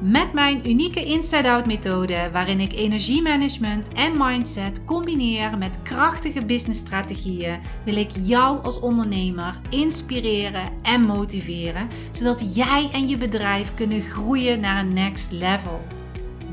[0.00, 7.96] Met mijn unieke inside-out methode, waarin ik energiemanagement en mindset combineer met krachtige businessstrategieën, wil
[7.96, 14.80] ik jou als ondernemer inspireren en motiveren, zodat jij en je bedrijf kunnen groeien naar
[14.80, 15.80] een next level.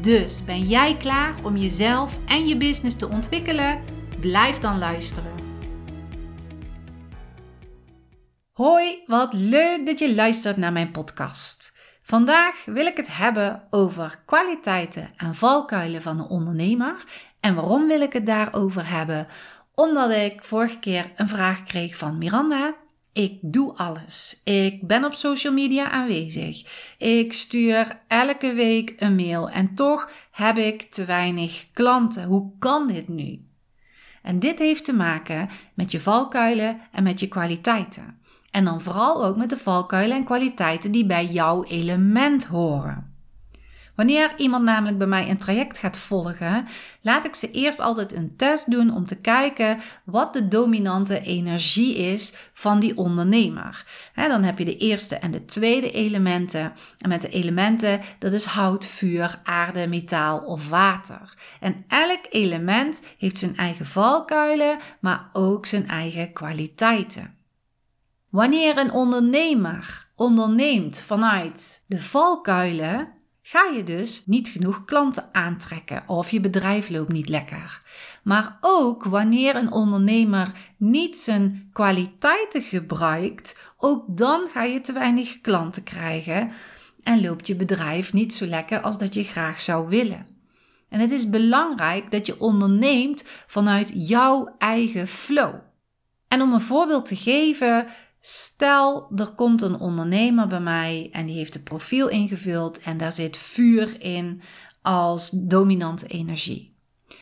[0.01, 3.81] Dus ben jij klaar om jezelf en je business te ontwikkelen?
[4.20, 5.31] Blijf dan luisteren.
[8.51, 11.73] Hoi, wat leuk dat je luistert naar mijn podcast.
[12.05, 17.03] Vandaag wil ik het hebben over kwaliteiten en valkuilen van een ondernemer.
[17.39, 19.27] En waarom wil ik het daarover hebben?
[19.76, 22.76] Omdat ik vorige keer een vraag kreeg van Miranda.
[23.13, 24.41] Ik doe alles.
[24.43, 26.63] Ik ben op social media aanwezig.
[26.98, 32.24] Ik stuur elke week een mail en toch heb ik te weinig klanten.
[32.24, 33.48] Hoe kan dit nu?
[34.21, 38.21] En dit heeft te maken met je valkuilen en met je kwaliteiten.
[38.54, 43.13] En dan vooral ook met de valkuilen en kwaliteiten die bij jouw element horen.
[43.96, 46.68] Wanneer iemand namelijk bij mij een traject gaat volgen,
[47.01, 51.96] laat ik ze eerst altijd een test doen om te kijken wat de dominante energie
[51.96, 53.85] is van die ondernemer.
[54.15, 56.74] dan heb je de eerste en de tweede elementen.
[56.98, 61.34] En met de elementen, dat is hout, vuur, aarde, metaal of water.
[61.59, 67.32] En elk element heeft zijn eigen valkuilen, maar ook zijn eigen kwaliteiten.
[68.34, 73.07] Wanneer een ondernemer onderneemt vanuit de valkuilen,
[73.41, 77.81] ga je dus niet genoeg klanten aantrekken of je bedrijf loopt niet lekker.
[78.23, 85.41] Maar ook wanneer een ondernemer niet zijn kwaliteiten gebruikt, ook dan ga je te weinig
[85.41, 86.51] klanten krijgen
[87.03, 90.28] en loopt je bedrijf niet zo lekker als dat je graag zou willen.
[90.90, 95.56] En het is belangrijk dat je onderneemt vanuit jouw eigen flow.
[96.28, 97.88] En om een voorbeeld te geven,
[98.25, 103.13] Stel, er komt een ondernemer bij mij en die heeft een profiel ingevuld en daar
[103.13, 104.41] zit vuur in
[104.81, 106.75] als dominante energie.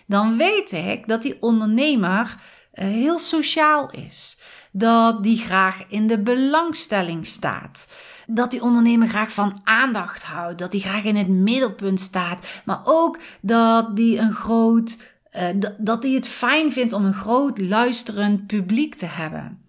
[0.05, 2.37] Dan weet ik dat die ondernemer
[2.71, 4.41] eh, heel sociaal is.
[4.71, 7.93] Dat die graag in de belangstelling staat.
[8.27, 10.59] Dat die ondernemer graag van aandacht houdt.
[10.59, 12.61] Dat die graag in het middelpunt staat.
[12.65, 14.97] Maar ook dat die een groot.
[15.35, 19.60] Uh, dat hij het fijn vindt om een groot luisterend publiek te hebben.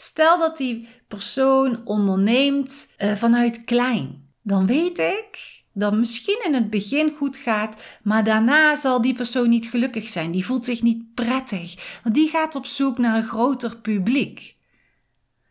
[0.00, 6.70] Stel dat die persoon onderneemt uh, vanuit klein, dan weet ik dat misschien in het
[6.70, 10.30] begin goed gaat, maar daarna zal die persoon niet gelukkig zijn.
[10.30, 14.56] Die voelt zich niet prettig, want die gaat op zoek naar een groter publiek.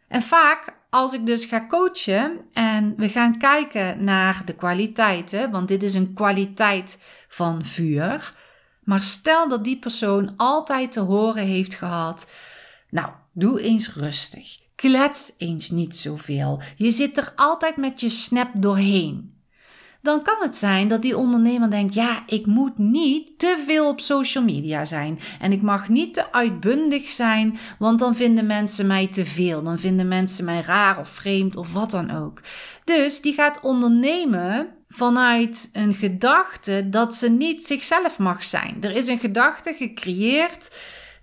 [0.07, 5.67] En vaak als ik dus ga coachen en we gaan kijken naar de kwaliteiten, want
[5.67, 8.33] dit is een kwaliteit van vuur.
[8.83, 12.31] Maar stel dat die persoon altijd te horen heeft gehad:
[12.89, 14.57] Nou, Doe eens rustig.
[14.75, 16.61] Klets eens niet zoveel.
[16.75, 19.37] Je zit er altijd met je snap doorheen.
[20.01, 23.99] Dan kan het zijn dat die ondernemer denkt: ja, ik moet niet te veel op
[23.99, 25.19] social media zijn.
[25.39, 29.63] En ik mag niet te uitbundig zijn, want dan vinden mensen mij te veel.
[29.63, 32.41] Dan vinden mensen mij raar of vreemd of wat dan ook.
[32.83, 38.77] Dus die gaat ondernemen vanuit een gedachte dat ze niet zichzelf mag zijn.
[38.81, 40.69] Er is een gedachte gecreëerd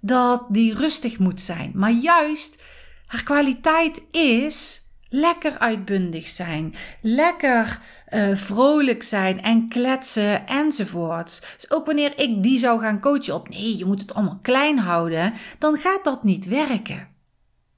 [0.06, 1.70] dat die rustig moet zijn.
[1.74, 2.62] Maar juist
[3.06, 11.40] haar kwaliteit is lekker uitbundig zijn, lekker uh, vrolijk zijn en kletsen enzovoorts.
[11.40, 14.78] Dus ook wanneer ik die zou gaan coachen op nee, je moet het allemaal klein
[14.78, 17.16] houden, dan gaat dat niet werken.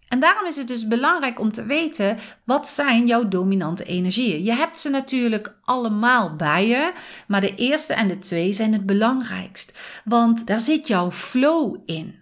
[0.08, 4.44] En daarom is het dus belangrijk om te weten wat zijn jouw dominante energieën.
[4.44, 6.92] Je hebt ze natuurlijk allemaal bij je,
[7.26, 12.14] maar de eerste en de twee zijn het belangrijkst, want daar zit jouw flow in.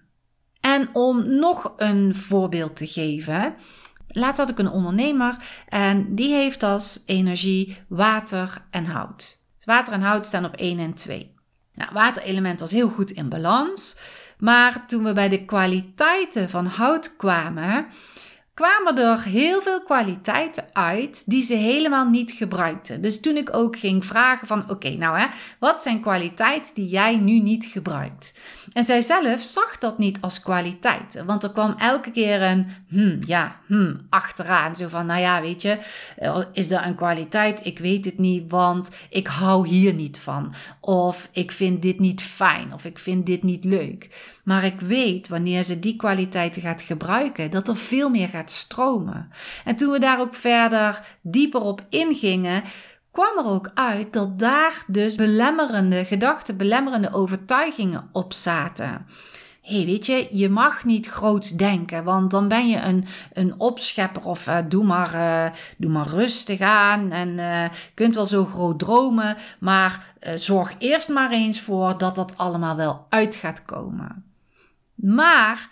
[0.61, 3.55] En om nog een voorbeeld te geven,
[4.09, 5.37] laatst had ik een ondernemer
[5.69, 9.45] en die heeft als energie water en hout.
[9.65, 11.35] Water en hout staan op 1 en 2.
[11.75, 13.99] Nou, waterelement was heel goed in balans.
[14.39, 17.87] Maar toen we bij de kwaliteiten van hout kwamen,
[18.57, 23.03] kwamen er heel veel kwaliteiten uit die ze helemaal niet gebruikten.
[23.03, 25.27] Dus toen ik ook ging vragen van oké, nou hè,
[25.59, 28.35] wat zijn kwaliteiten die jij nu niet gebruikt?
[28.73, 33.19] En zij zelf zag dat niet als kwaliteit, want er kwam elke keer een hmm,
[33.27, 34.77] ja, hmm, achteraan.
[34.77, 35.79] Zo van, nou ja, weet je,
[36.17, 37.67] eh, is dat een kwaliteit?
[37.67, 40.55] Ik weet het niet, want ik hou hier niet van.
[40.81, 44.35] Of ik vind dit niet fijn, of ik vind dit niet leuk.
[44.45, 49.31] Maar ik weet wanneer ze die kwaliteiten gaat gebruiken, dat er veel meer gaat stromen.
[49.65, 52.63] En toen we daar ook verder dieper op ingingen,
[53.11, 59.07] kwam er ook uit dat daar dus belemmerende gedachten, belemmerende overtuigingen op zaten
[59.67, 64.25] hey, weet je, je mag niet groots denken, want dan ben je een, een opschepper
[64.25, 67.65] of uh, doe, maar, uh, doe maar rustig aan en uh,
[67.95, 73.07] kunt wel zo groot dromen, maar zorg eerst maar eens voor dat dat allemaal wel
[73.09, 74.25] uit gaat komen.
[74.95, 75.71] Maar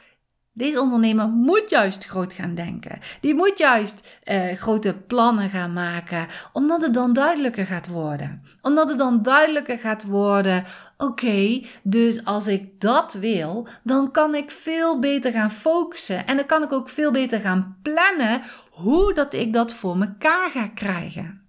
[0.56, 2.98] deze ondernemer moet juist groot gaan denken.
[3.20, 8.42] Die moet juist uh, grote plannen gaan maken, omdat het dan duidelijker gaat worden.
[8.62, 10.64] Omdat het dan duidelijker gaat worden:
[10.96, 16.46] oké, dus als ik dat wil, dan kan ik veel beter gaan focussen en dan
[16.46, 21.42] kan ik ook veel beter gaan plannen hoe dat ik dat voor mekaar ga krijgen.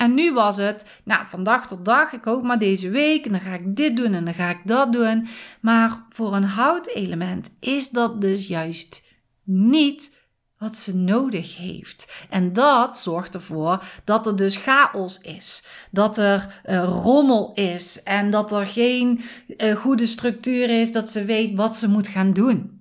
[0.00, 3.32] En nu was het, nou, van dag tot dag, ik hoop maar deze week, en
[3.32, 5.28] dan ga ik dit doen en dan ga ik dat doen.
[5.60, 9.14] Maar voor een houtelement is dat dus juist
[9.44, 10.16] niet
[10.58, 12.12] wat ze nodig heeft.
[12.30, 18.30] En dat zorgt ervoor dat er dus chaos is, dat er uh, rommel is en
[18.30, 22.79] dat er geen uh, goede structuur is, dat ze weet wat ze moet gaan doen.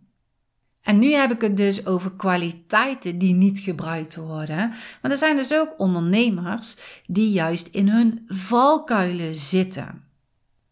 [0.89, 4.73] En nu heb ik het dus over kwaliteiten die niet gebruikt worden.
[5.01, 10.03] Maar er zijn dus ook ondernemers die juist in hun valkuilen zitten.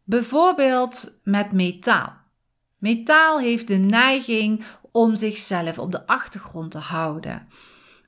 [0.03, 2.13] Bijvoorbeeld met metaal.
[2.77, 7.47] Metaal heeft de neiging om zichzelf op de achtergrond te houden.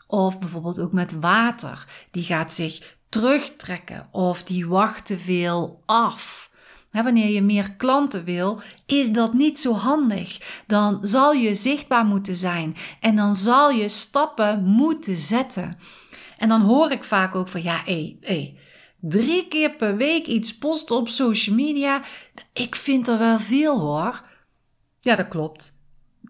[0.07, 1.87] Of bijvoorbeeld ook met water.
[2.11, 6.48] Die gaat zich terugtrekken of die wacht te veel af
[6.91, 10.61] wanneer je meer klanten wil, is dat niet zo handig.
[10.67, 15.77] Dan zal je zichtbaar moeten zijn en dan zal je stappen moeten zetten.
[16.37, 18.57] En dan hoor ik vaak ook van ja, hé, hé.
[19.01, 22.01] Drie keer per week iets posten op social media.
[22.53, 24.23] Ik vind er wel veel hoor.
[24.99, 25.78] Ja, dat klopt.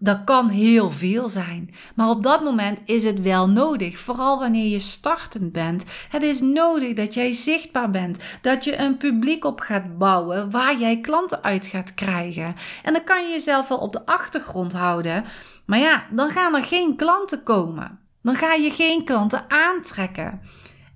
[0.02, 1.74] Dat kan heel veel zijn.
[1.96, 4.00] Maar op dat moment is het wel nodig.
[4.00, 5.84] Vooral wanneer je startend bent.
[6.10, 8.18] Het is nodig dat jij zichtbaar bent.
[8.42, 12.56] Dat je een publiek op gaat bouwen waar jij klanten uit gaat krijgen.
[12.84, 15.26] En dan kan je jezelf wel op de achtergrond houden.
[15.66, 18.00] Maar ja, dan gaan er geen klanten komen.
[18.22, 20.42] Dan ga je geen klanten aantrekken.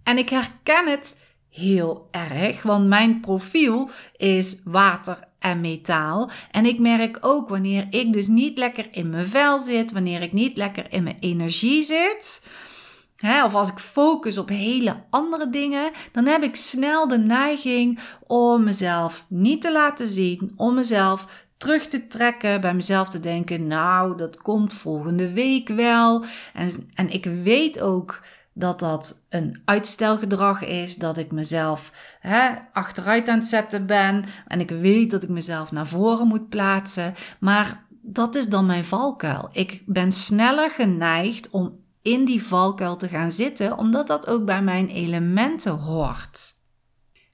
[0.03, 1.15] En ik herken het
[1.49, 6.29] heel erg, want mijn profiel is water en metaal.
[6.51, 10.33] En ik merk ook wanneer ik dus niet lekker in mijn vel zit, wanneer ik
[10.33, 12.47] niet lekker in mijn energie zit.
[13.45, 18.63] Of als ik focus op hele andere dingen, dan heb ik snel de neiging om
[18.63, 24.17] mezelf niet te laten zien, om mezelf terug te trekken, bij mezelf te denken, nou,
[24.17, 26.25] dat komt volgende week wel.
[26.53, 28.21] En, en ik weet ook
[28.53, 34.59] dat dat een uitstelgedrag is, dat ik mezelf hè, achteruit aan het zetten ben en
[34.59, 39.49] ik weet dat ik mezelf naar voren moet plaatsen, maar dat is dan mijn valkuil.
[39.51, 44.61] Ik ben sneller geneigd om in die valkuil te gaan zitten, omdat dat ook bij
[44.61, 46.53] mijn elementen hoort.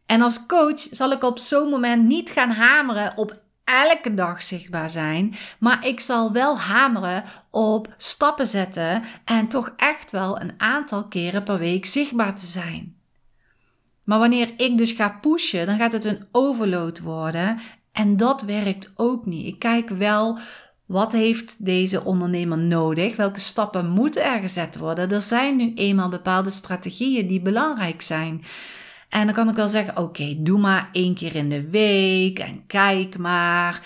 [0.06, 4.90] En als coach zal ik op zo'n moment niet gaan hameren op elke dag zichtbaar
[4.90, 11.08] zijn, maar ik zal wel hameren op stappen zetten en toch echt wel een aantal
[11.08, 12.96] keren per week zichtbaar te zijn.
[14.04, 17.60] Maar wanneer ik dus ga pushen, dan gaat het een overload worden
[17.92, 19.46] en dat werkt ook niet.
[19.46, 20.40] Ik kijk wel
[20.90, 23.16] wat heeft deze ondernemer nodig?
[23.16, 25.12] Welke stappen moeten er gezet worden?
[25.12, 28.44] Er zijn nu eenmaal bepaalde strategieën die belangrijk zijn.
[29.10, 32.66] En dan kan ik wel zeggen: oké, doe maar één keer in de week en
[32.68, 33.82] kijk maar.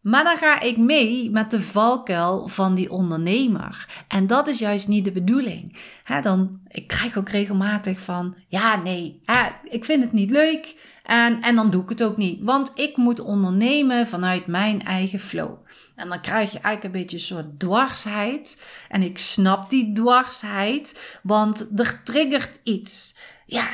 [0.00, 4.04] Maar dan ga ik mee met de valkuil van die ondernemer.
[4.08, 5.76] En dat is juist niet de bedoeling.
[6.22, 9.20] dan, ik krijg ook regelmatig van: ja, nee,
[9.64, 10.90] ik vind het niet leuk.
[11.02, 12.38] En, en dan doe ik het ook niet.
[12.42, 15.56] Want ik moet ondernemen vanuit mijn eigen flow.
[15.94, 18.62] En dan krijg je eigenlijk een beetje een soort dwarsheid.
[18.88, 23.16] En ik snap die dwarsheid, want er triggert iets.
[23.46, 23.64] Ja,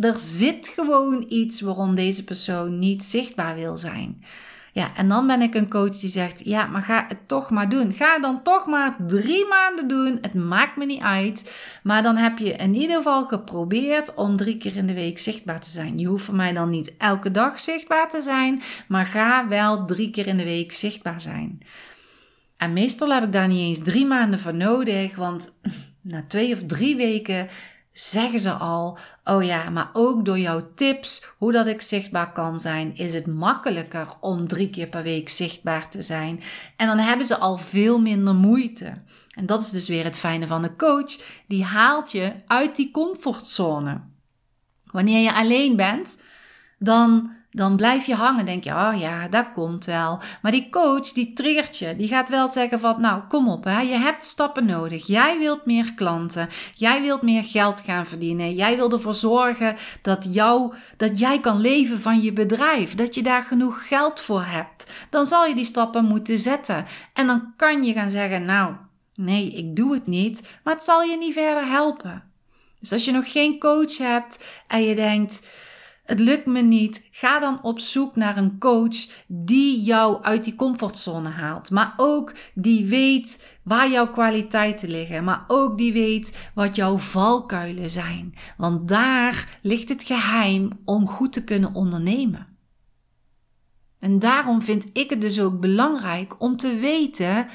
[0.00, 4.22] er zit gewoon iets waarom deze persoon niet zichtbaar wil zijn.
[4.78, 7.68] Ja, en dan ben ik een coach die zegt: Ja, maar ga het toch maar
[7.68, 7.92] doen.
[7.92, 10.18] Ga dan toch maar drie maanden doen.
[10.20, 11.54] Het maakt me niet uit.
[11.82, 15.60] Maar dan heb je in ieder geval geprobeerd om drie keer in de week zichtbaar
[15.60, 15.98] te zijn.
[15.98, 20.10] Je hoeft voor mij dan niet elke dag zichtbaar te zijn, maar ga wel drie
[20.10, 21.58] keer in de week zichtbaar zijn.
[22.56, 25.60] En meestal heb ik daar niet eens drie maanden voor nodig, want
[26.00, 27.48] na twee of drie weken
[27.92, 28.98] zeggen ze al:
[29.30, 33.26] Oh ja, maar ook door jouw tips, hoe dat ik zichtbaar kan zijn, is het
[33.26, 36.40] makkelijker om drie keer per week zichtbaar te zijn.
[36.76, 39.02] En dan hebben ze al veel minder moeite.
[39.30, 42.90] En dat is dus weer het fijne van de coach, die haalt je uit die
[42.90, 44.00] comfortzone.
[44.84, 46.22] Wanneer je alleen bent,
[46.78, 48.44] dan dan blijf je hangen.
[48.44, 50.20] Denk je, oh ja, dat komt wel.
[50.42, 51.96] Maar die coach, die triggert je.
[51.96, 53.80] Die gaat wel zeggen van, nou, kom op, hè.
[53.80, 55.06] je hebt stappen nodig.
[55.06, 56.48] Jij wilt meer klanten.
[56.74, 58.54] Jij wilt meer geld gaan verdienen.
[58.54, 62.94] Jij wil ervoor zorgen dat, jou, dat jij kan leven van je bedrijf.
[62.94, 64.86] Dat je daar genoeg geld voor hebt.
[65.10, 66.84] Dan zal je die stappen moeten zetten.
[67.12, 68.74] En dan kan je gaan zeggen, nou,
[69.14, 70.42] nee, ik doe het niet.
[70.64, 72.22] Maar het zal je niet verder helpen.
[72.80, 75.46] Dus als je nog geen coach hebt en je denkt,
[76.08, 80.54] het lukt me niet, ga dan op zoek naar een coach die jou uit die
[80.54, 81.70] comfortzone haalt.
[81.70, 85.24] Maar ook die weet waar jouw kwaliteiten liggen.
[85.24, 88.34] Maar ook die weet wat jouw valkuilen zijn.
[88.56, 92.46] Want daar ligt het geheim om goed te kunnen ondernemen.
[93.98, 97.46] En daarom vind ik het dus ook belangrijk om te weten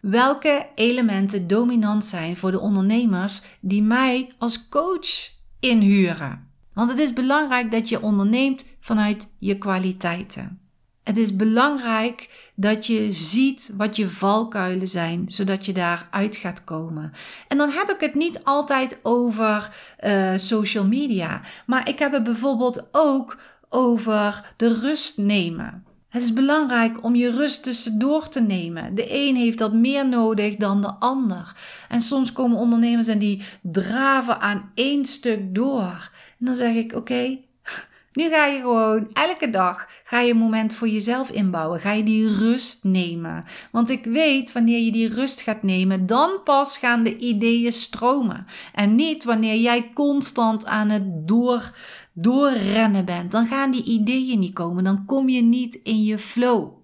[0.00, 6.49] welke elementen dominant zijn voor de ondernemers die mij als coach inhuren.
[6.74, 10.60] Want het is belangrijk dat je onderneemt vanuit je kwaliteiten.
[11.02, 17.12] Het is belangrijk dat je ziet wat je valkuilen zijn, zodat je daaruit gaat komen.
[17.48, 19.70] En dan heb ik het niet altijd over
[20.04, 25.84] uh, social media, maar ik heb het bijvoorbeeld ook over de rust nemen.
[26.08, 28.94] Het is belangrijk om je rust tussendoor te nemen.
[28.94, 31.56] De een heeft dat meer nodig dan de ander.
[31.88, 36.10] En soms komen ondernemers en die draven aan één stuk door.
[36.40, 37.38] En dan zeg ik: Oké,
[38.12, 41.80] nu ga je gewoon elke dag ga je een moment voor jezelf inbouwen.
[41.80, 43.44] Ga je die rust nemen.
[43.70, 48.46] Want ik weet wanneer je die rust gaat nemen, dan pas gaan de ideeën stromen.
[48.74, 51.74] En niet wanneer jij constant aan het door
[52.12, 54.84] doorrennen bent, dan gaan die ideeën niet komen.
[54.84, 56.78] Dan kom je niet in je flow.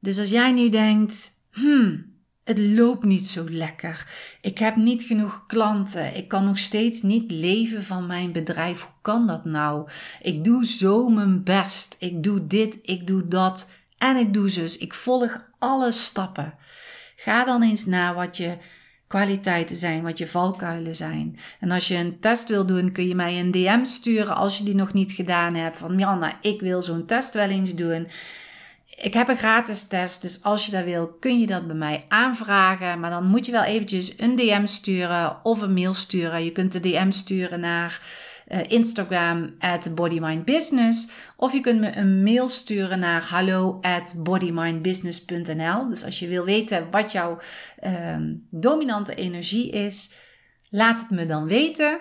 [0.00, 2.07] Dus als jij nu denkt, hmm,
[2.48, 4.06] het loopt niet zo lekker.
[4.40, 6.16] Ik heb niet genoeg klanten.
[6.16, 8.82] Ik kan nog steeds niet leven van mijn bedrijf.
[8.82, 9.88] Hoe kan dat nou?
[10.22, 11.96] Ik doe zo mijn best.
[11.98, 14.78] Ik doe dit, ik doe dat en ik doe zus.
[14.78, 16.54] Ik volg alle stappen.
[17.16, 18.56] Ga dan eens na wat je
[19.06, 21.38] kwaliteiten zijn, wat je valkuilen zijn.
[21.60, 24.64] En als je een test wil doen, kun je mij een DM sturen als je
[24.64, 25.76] die nog niet gedaan hebt.
[25.76, 28.08] Van Miranda, ik wil zo'n test wel eens doen.
[29.00, 32.04] Ik heb een gratis test, dus als je dat wil, kun je dat bij mij
[32.08, 33.00] aanvragen.
[33.00, 36.44] Maar dan moet je wel eventjes een DM sturen of een mail sturen.
[36.44, 38.00] Je kunt de DM sturen naar
[38.48, 41.08] uh, Instagram at bodymindbusiness.
[41.36, 45.88] Of je kunt me een mail sturen naar hallo at bodymindbusiness.nl.
[45.88, 47.38] Dus als je wil weten wat jouw
[47.84, 48.16] uh,
[48.50, 50.12] dominante energie is,
[50.70, 52.00] laat het me dan weten.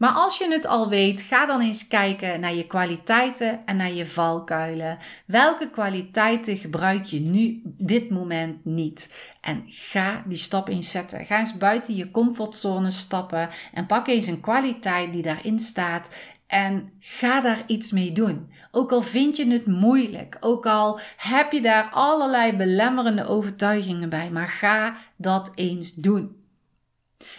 [0.00, 3.92] Maar als je het al weet, ga dan eens kijken naar je kwaliteiten en naar
[3.92, 4.98] je valkuilen.
[5.26, 9.14] Welke kwaliteiten gebruik je nu dit moment niet?
[9.40, 11.26] En ga die stap eens zetten.
[11.26, 16.10] Ga eens buiten je comfortzone stappen en pak eens een kwaliteit die daarin staat
[16.46, 18.50] en ga daar iets mee doen.
[18.70, 24.30] Ook al vind je het moeilijk, ook al heb je daar allerlei belemmerende overtuigingen bij,
[24.30, 26.36] maar ga dat eens doen.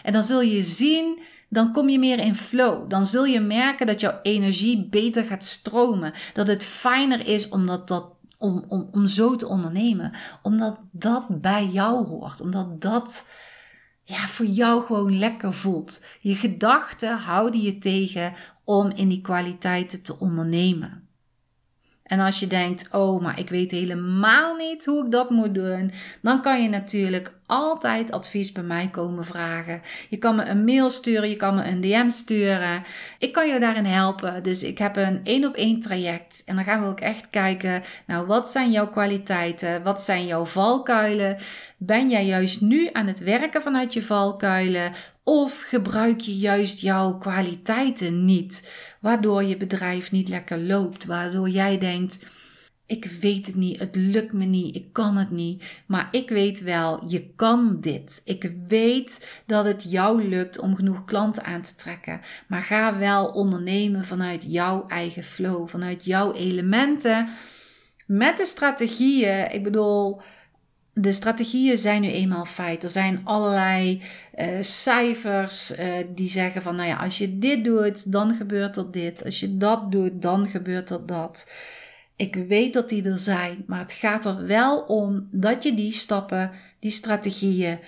[0.04, 1.20] En dan zul je zien
[1.52, 2.90] dan kom je meer in flow.
[2.90, 6.14] Dan zul je merken dat jouw energie beter gaat stromen.
[6.34, 10.12] Dat het fijner is omdat dat, om, om, om zo te ondernemen.
[10.42, 12.42] Omdat dat bij jou hoort.
[12.42, 13.30] Omdat dat
[14.04, 16.04] ja, voor jou gewoon lekker voelt.
[16.20, 21.01] Je gedachten houden je tegen om in die kwaliteiten te ondernemen.
[22.12, 25.92] En als je denkt, oh, maar ik weet helemaal niet hoe ik dat moet doen,
[26.22, 29.82] dan kan je natuurlijk altijd advies bij mij komen vragen.
[30.10, 32.84] Je kan me een mail sturen, je kan me een DM sturen.
[33.20, 34.44] Ik kan je daarin helpen.
[34.44, 36.44] Dus ik heb een één op één traject.
[36.46, 39.84] En dan gaan we ook echt kijken, nou, wat zijn jouw kwaliteiten?
[39.84, 41.38] Wat zijn jouw valkuilen?
[41.78, 44.92] Ben jij juist nu aan het werken vanuit je valkuilen?
[45.24, 48.70] Of gebruik je juist jouw kwaliteiten niet,
[49.02, 52.26] waardoor je bedrijf niet lekker loopt, waardoor jij denkt:
[52.92, 55.64] ik weet het niet, het lukt me niet, ik kan het niet.
[55.86, 58.22] Maar ik weet wel, je kan dit.
[58.26, 62.22] Ik weet dat het jou lukt om genoeg klanten aan te trekken.
[62.48, 67.30] Maar ga wel ondernemen vanuit jouw eigen flow, vanuit jouw elementen.
[68.08, 69.52] Met de strategieën.
[69.52, 70.22] Ik bedoel,
[70.94, 72.84] de strategieën zijn nu eenmaal feit.
[72.84, 74.02] Er zijn allerlei
[74.40, 78.92] uh, cijfers uh, die zeggen van, nou ja, als je dit doet, dan gebeurt er
[78.92, 79.26] dit.
[79.26, 81.52] Als je dat doet, dan gebeurt er dat.
[82.16, 85.92] Ik weet dat die er zijn, maar het gaat er wel om dat je die
[85.92, 87.80] stappen, die strategieën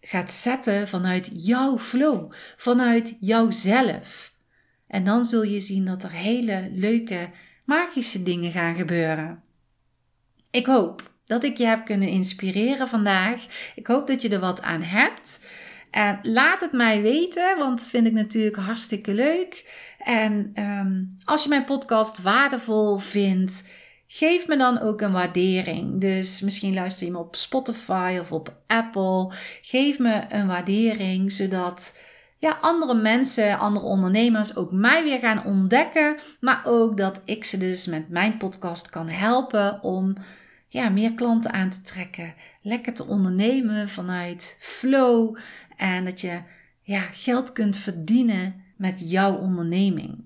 [0.00, 4.32] gaat zetten vanuit jouw flow, vanuit jouzelf.
[4.86, 7.30] En dan zul je zien dat er hele leuke,
[7.64, 9.42] magische dingen gaan gebeuren.
[10.50, 13.46] Ik hoop dat ik je heb kunnen inspireren vandaag.
[13.74, 15.44] Ik hoop dat je er wat aan hebt.
[15.90, 19.70] En laat het mij weten, want dat vind ik natuurlijk hartstikke leuk.
[19.98, 23.62] En ehm, als je mijn podcast waardevol vindt,
[24.06, 26.00] geef me dan ook een waardering.
[26.00, 29.32] Dus misschien luister je me op Spotify of op Apple.
[29.62, 32.00] Geef me een waardering, zodat
[32.38, 36.16] ja, andere mensen, andere ondernemers ook mij weer gaan ontdekken.
[36.40, 40.16] Maar ook dat ik ze dus met mijn podcast kan helpen om
[40.70, 42.34] ja, meer klanten aan te trekken.
[42.62, 45.36] Lekker te ondernemen vanuit flow.
[45.76, 46.40] En dat je
[46.82, 50.24] ja, geld kunt verdienen met jouw onderneming.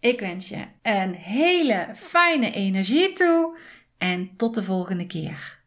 [0.00, 3.58] Ik wens je een hele fijne energie toe
[3.98, 5.61] en tot de volgende keer.